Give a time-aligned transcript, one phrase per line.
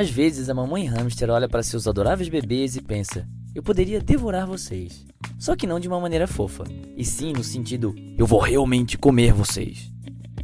[0.00, 4.46] Às vezes a mamãe hamster olha para seus adoráveis bebês e pensa: eu poderia devorar
[4.46, 5.04] vocês.
[5.38, 6.64] Só que não de uma maneira fofa,
[6.96, 9.92] e sim no sentido: eu vou realmente comer vocês.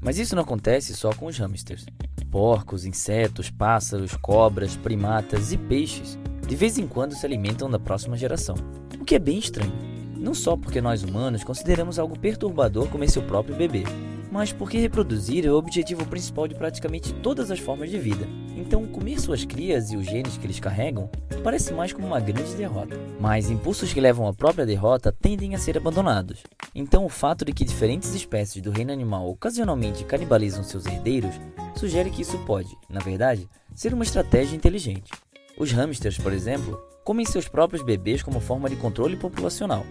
[0.00, 1.84] Mas isso não acontece só com os hamsters.
[2.30, 8.16] Porcos, insetos, pássaros, cobras, primatas e peixes de vez em quando se alimentam da próxima
[8.16, 8.54] geração.
[9.00, 9.72] O que é bem estranho.
[10.16, 13.82] Não só porque nós humanos consideramos algo perturbador comer seu próprio bebê,
[14.30, 18.28] mas porque reproduzir é o objetivo principal de praticamente todas as formas de vida.
[18.60, 21.10] Então, comer suas crias e os genes que eles carregam
[21.42, 22.94] parece mais como uma grande derrota.
[23.18, 26.42] Mas impulsos que levam à própria derrota tendem a ser abandonados.
[26.74, 31.34] Então, o fato de que diferentes espécies do reino animal ocasionalmente canibalizam seus herdeiros
[31.74, 35.10] sugere que isso pode, na verdade, ser uma estratégia inteligente.
[35.56, 39.86] Os hamsters, por exemplo, comem seus próprios bebês como forma de controle populacional.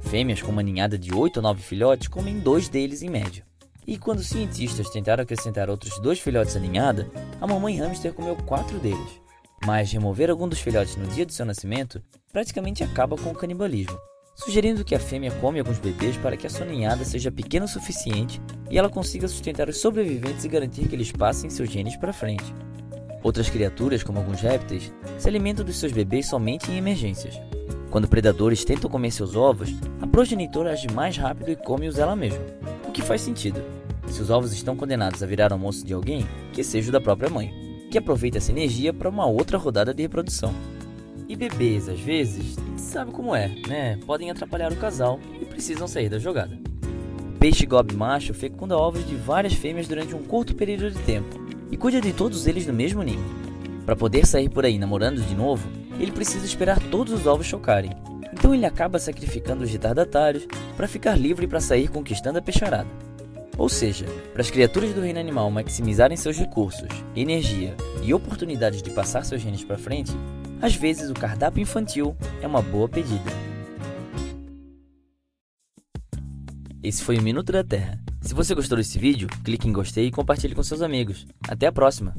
[0.00, 3.44] Fêmeas com uma ninhada de 8 ou 9 filhotes comem dois deles em média.
[3.86, 7.10] E quando cientistas tentaram acrescentar outros dois filhotes à ninhada,
[7.40, 9.20] a mamãe hamster comeu quatro deles.
[9.66, 12.02] Mas remover algum dos filhotes no dia do seu nascimento
[12.32, 13.98] praticamente acaba com o canibalismo,
[14.36, 17.68] sugerindo que a fêmea come alguns bebês para que a sua ninhada seja pequena o
[17.68, 22.12] suficiente e ela consiga sustentar os sobreviventes e garantir que eles passem seus genes para
[22.12, 22.54] frente.
[23.22, 27.34] Outras criaturas, como alguns répteis, se alimentam dos seus bebês somente em emergências.
[27.92, 29.68] Quando predadores tentam comer seus ovos,
[30.00, 32.40] a progenitora age mais rápido e come-os ela mesma.
[32.88, 33.62] O que faz sentido.
[34.06, 37.28] Se os ovos estão condenados a virar almoço de alguém, que seja o da própria
[37.28, 37.52] mãe,
[37.90, 40.54] que aproveita essa energia para uma outra rodada de reprodução.
[41.28, 43.98] E bebês, às vezes, sabe como é, né?
[44.06, 46.58] Podem atrapalhar o casal e precisam sair da jogada.
[47.36, 51.38] O peixe gobe macho fecunda ovos de várias fêmeas durante um curto período de tempo
[51.70, 53.24] e cuida de todos eles no mesmo ninho.
[53.84, 57.90] Para poder sair por aí namorando de novo, ele precisa esperar todos os ovos chocarem
[58.32, 62.88] então ele acaba sacrificando os retardatários para ficar livre para sair conquistando a peixarada.
[63.58, 68.90] Ou seja, para as criaturas do reino animal maximizarem seus recursos, energia e oportunidades de
[68.90, 70.10] passar seus genes para frente,
[70.60, 73.30] às vezes o cardápio infantil é uma boa pedida.
[76.82, 78.00] Esse foi o Minuto da Terra.
[78.20, 81.26] Se você gostou desse vídeo, clique em gostei e compartilhe com seus amigos.
[81.48, 82.14] Até a próxima!